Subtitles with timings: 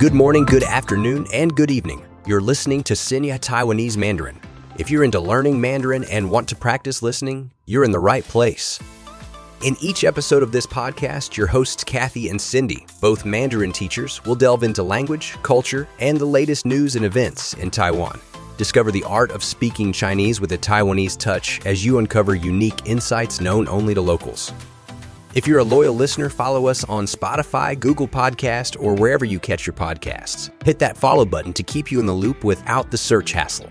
[0.00, 2.02] Good morning, good afternoon, and good evening.
[2.24, 4.40] You're listening to Sinya Taiwanese Mandarin.
[4.78, 8.78] If you're into learning Mandarin and want to practice listening, you're in the right place.
[9.62, 14.34] In each episode of this podcast, your hosts Kathy and Cindy, both Mandarin teachers, will
[14.34, 18.18] delve into language, culture, and the latest news and events in Taiwan.
[18.56, 23.42] Discover the art of speaking Chinese with a Taiwanese touch as you uncover unique insights
[23.42, 24.54] known only to locals.
[25.32, 29.64] If you're a loyal listener, follow us on Spotify, Google Podcast, or wherever you catch
[29.64, 30.50] your podcasts.
[30.64, 33.70] Hit that follow button to keep you in the loop without the search hassle.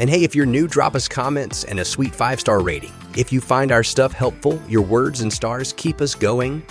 [0.00, 2.92] And hey, if you're new, drop us comments and a sweet five star rating.
[3.16, 6.66] If you find our stuff helpful, your words and stars keep us going.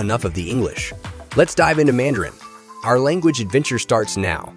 [0.00, 0.92] Enough of the English.
[1.36, 2.34] Let's dive into Mandarin.
[2.82, 4.52] Our language adventure starts now.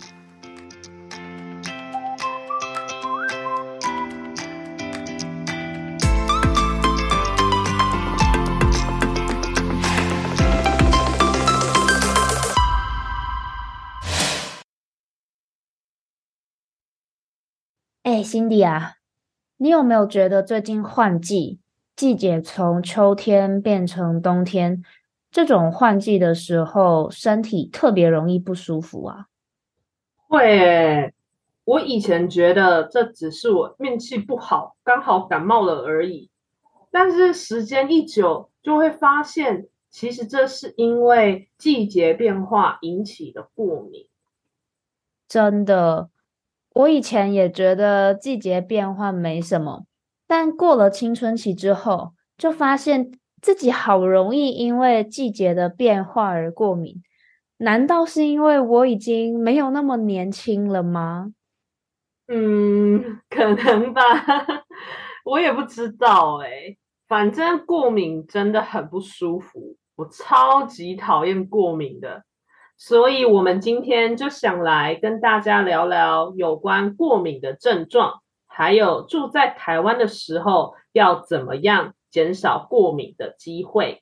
[18.10, 18.96] 哎，Cindy 啊，
[19.58, 21.60] 你有没有觉得最近换季，
[21.96, 24.84] 季节从秋天变成冬天，
[25.30, 29.28] 这种换季的时候，身体特别容易不舒服啊？
[30.28, 31.14] 会诶，
[31.66, 36.32] 我以前觉得这只是我运气不好，刚好感冒了而已。
[36.90, 44.08] 但是时间一久，就会发现，其实这是因为季节变化引起的过敏。
[45.28, 46.10] 真的。
[46.80, 49.84] 我以前也觉得季节变换没什么，
[50.26, 57.02] 但过了青春期之后，就发现自己好容易因为季节的变化而过敏。
[57.58, 61.34] 难道是因为我已经没有那么年轻了吗？
[62.30, 64.02] 嗯，可能吧，
[65.26, 66.78] 我也不知道哎。
[67.10, 72.24] 反正过敏真的很不舒服，我超级讨厌过敏的。
[72.82, 84.02] 所以，我们今天就想来跟大家聊聊有关过敏的症状，还有住在台湾的时候要怎么样减少过敏的机会。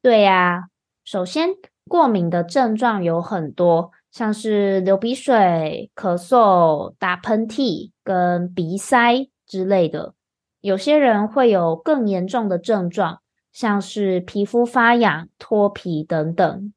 [0.00, 0.68] 对呀，
[1.04, 1.50] 首先，
[1.86, 10.14] 过敏的症状有很多，像是流鼻水、咳嗽、打喷嚏跟鼻塞之类的。
[10.62, 13.20] 有些人会有更严重的症状，
[13.52, 16.72] 像是皮肤发痒、脱皮等等。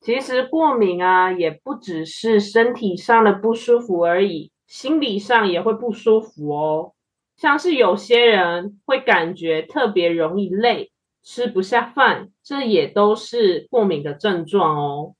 [0.00, 6.92] 其实过敏啊，也不只是身体上的不舒服而已，心理上也会不舒服哦。
[7.36, 10.90] 像是有些人会感觉特别容易累，
[11.22, 15.14] 吃不下饭，这也都是过敏的症状哦。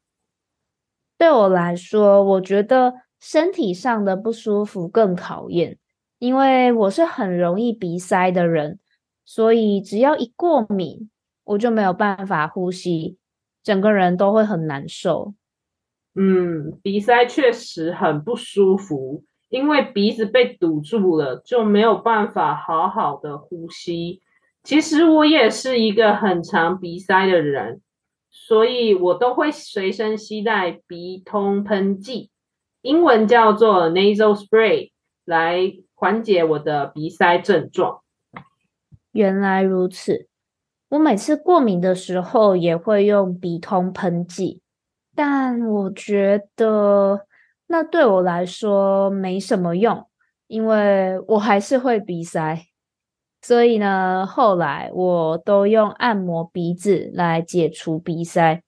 [1.18, 5.76] 对我来说，我觉得身体上的不舒服更讨厌，
[6.18, 8.78] 因为我是很容易鼻塞的人，
[9.26, 11.10] 所以只要一过敏，
[11.44, 13.18] 我就没有办法呼吸。
[13.62, 15.34] 整个人都会很难受。
[16.14, 24.20] 嗯，鼻塞确实很不舒服，因为鼻子被堵住了，就没有办法好好的呼吸。
[24.62, 27.80] 其实我也是一个很常鼻塞的人，
[28.30, 32.30] 所以我都会随身携带鼻通喷剂，
[32.82, 34.90] 英文叫做 nasal spray，
[35.24, 38.00] 来缓解我的鼻塞症状。
[39.12, 40.29] 原来如此。
[40.90, 44.60] 我每次过敏的时候也会用鼻通喷剂，
[45.14, 47.26] 但我觉得
[47.68, 50.08] 那对我来说没什么用，
[50.48, 52.66] 因为我还是会鼻塞。
[53.40, 58.60] 所以呢，后来我都用按摩鼻子来解除鼻塞。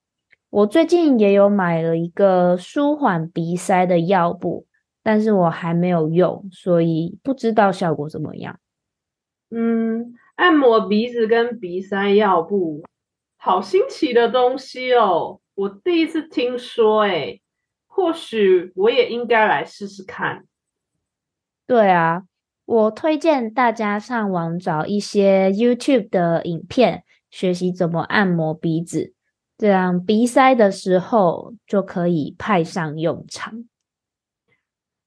[0.49, 4.65] 我最近也有买了一个舒缓鼻塞的药布，
[5.03, 8.61] 但是我还没有用，所以不知道效果怎么样。
[9.51, 10.15] 嗯。
[10.37, 12.83] 按摩鼻子跟鼻塞药布，
[13.37, 15.41] 好新奇的东西哦！
[15.55, 17.41] 我第一次听说，哎，
[17.87, 20.47] 或许我也应该来试试看。
[21.67, 22.23] 对啊，
[22.65, 29.15] 我推荐大家上网找一些 YouTube 的影片，学习怎么按摩鼻子，
[29.59, 33.65] 这样鼻塞的时候就可以派上用场。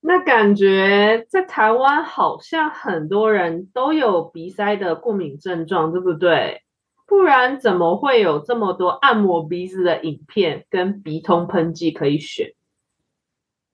[0.07, 6.61] 那感觉在台湾好像很多人都有鼻塞的过敏症状，对不对？
[7.07, 12.53] 不然怎么会有这么多按摩鼻子的影片跟鼻通喷剂可以选？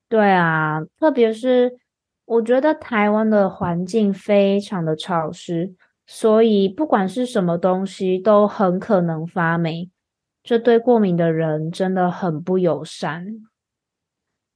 [0.07, 1.77] 对啊，特别是
[2.23, 5.73] 我觉得台湾的环境非常的潮湿，
[6.07, 9.89] 所以不管是什么东西都很可能发霉，
[10.41, 13.25] 这对过敏的人真的很不友善。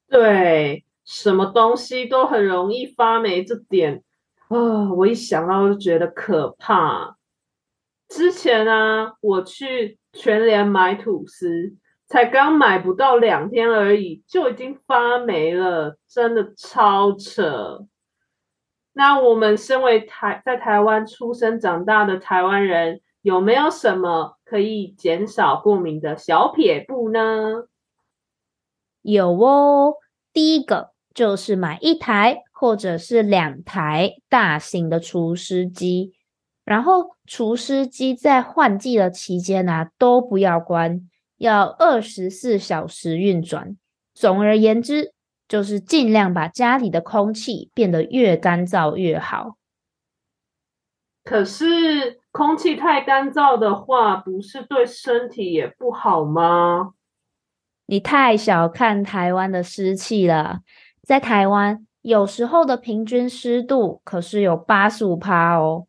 [0.08, 0.86] 对。
[1.06, 4.04] 什么东西都很容易发霉，这点
[4.48, 7.18] 啊，我一想到就觉得可怕。
[8.08, 11.76] 之前啊，我去全联买吐司，
[12.08, 17.86] 才刚买不到两天而已，就已经发霉了，真的超扯。
[18.94, 27.68] 那我们身为台在台湾出生长大的台湾人，有没有什么可以减少过敏的小撇步呢？
[29.02, 29.96] 有哦，
[30.32, 36.14] 第一个就是买一台或者是两台大型的除湿机，
[36.64, 41.10] 然后除湿机在换季的期间呢都不要关。
[41.38, 43.76] 要二十四小时运转。
[44.14, 45.14] 总而言之，
[45.50, 49.58] 就是尽量把家里的空气变得越干燥越好。
[51.26, 56.94] 可是，空气太干燥的话，不是对身体也不好吗？
[57.88, 60.62] 你太小看台湾的湿气了。
[61.06, 65.86] 在台湾，有时候的平均湿度可是有八十五帕哦。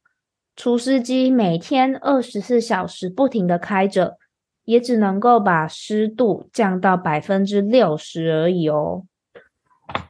[0.54, 4.18] 除湿机每天二十四小时不停的开着。
[4.66, 9.04] 也只能够把湿度降到百分之六十而已哦。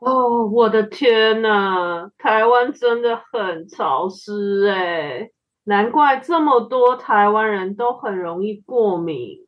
[0.01, 5.29] 哦，我的天呐，台湾真的很潮湿哎，
[5.65, 9.47] 难怪这么多台湾人都很容易过敏。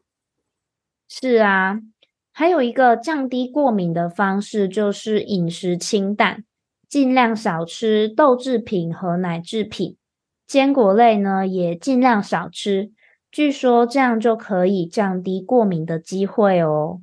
[1.09, 1.81] 是啊，
[2.39, 6.45] 还有一个降低过敏的方式就是饮食清淡，
[6.89, 9.97] 尽量少吃豆制品和奶制品，
[10.47, 12.93] 坚果类呢也尽量少吃。
[13.33, 17.01] 据说这样就可以降低过敏的机会哦。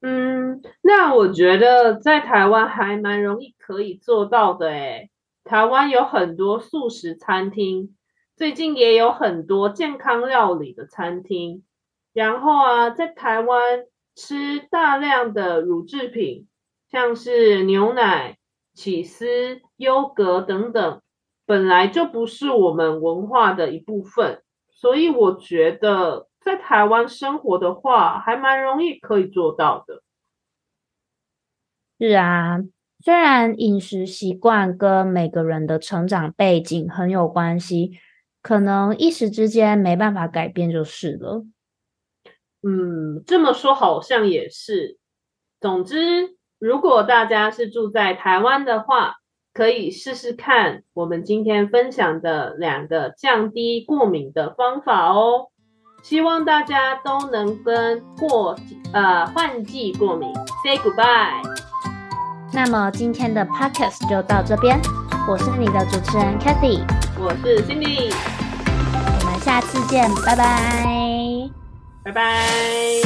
[0.00, 5.08] 嗯，那我觉得在台湾还蛮容易可以做到的诶。
[5.44, 7.94] 台湾有很多素食餐厅，
[8.36, 11.62] 最近也有很多健康料理的餐厅。
[12.12, 13.84] 然后啊，在台湾
[14.16, 16.48] 吃大量的乳制品，
[16.90, 18.38] 像是牛奶、
[18.74, 21.02] 起司、优格等等，
[21.44, 24.42] 本来就不是我们文化的一部分。
[24.70, 30.02] 所以我觉得在台湾生活的话，还蛮容易可以做到的。
[31.98, 32.58] 是啊，
[33.00, 37.92] 虽然饮食习惯跟每个人的成长背景很有关系，
[38.42, 41.44] 可能一时之间没办法改变就是了。
[42.66, 44.98] 嗯，这么说好像也是。
[45.60, 49.14] 总之，如果大家是住在台湾的话，
[49.54, 55.46] 可以试试看我们今天分享的两个降低过敏的方法哦。
[56.02, 58.56] 希望大家都能跟过
[58.92, 60.32] 呃换季过敏
[60.64, 61.42] say goodbye。
[62.52, 64.80] 那么今天的 podcast 就到这边，
[65.28, 66.80] 我是你的主持人 Kathy，
[67.18, 68.12] 我是 Cindy，
[69.20, 71.05] 我们下次见，拜拜，
[72.06, 73.05] 拜拜。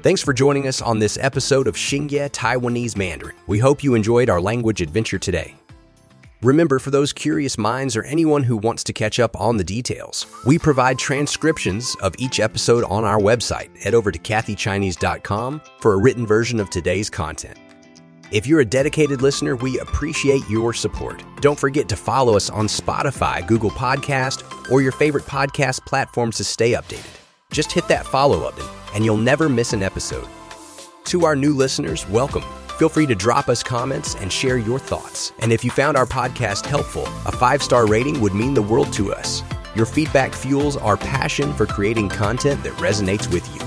[0.00, 3.34] Thanks for joining us on this episode of Xingye Taiwanese Mandarin.
[3.48, 5.56] We hope you enjoyed our language adventure today.
[6.40, 10.26] Remember, for those curious minds or anyone who wants to catch up on the details,
[10.46, 13.76] we provide transcriptions of each episode on our website.
[13.76, 17.58] Head over to kathychinese.com for a written version of today's content.
[18.30, 21.24] If you're a dedicated listener, we appreciate your support.
[21.40, 26.44] Don't forget to follow us on Spotify, Google Podcast, or your favorite podcast platforms to
[26.44, 27.18] stay updated.
[27.50, 30.28] Just hit that follow button and you'll never miss an episode.
[31.04, 32.44] To our new listeners, welcome.
[32.78, 35.32] Feel free to drop us comments and share your thoughts.
[35.40, 38.92] And if you found our podcast helpful, a five star rating would mean the world
[38.94, 39.42] to us.
[39.74, 43.60] Your feedback fuels our passion for creating content that resonates with you.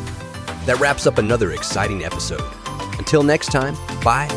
[0.65, 2.43] That wraps up another exciting episode.
[2.97, 4.27] Until next time, bye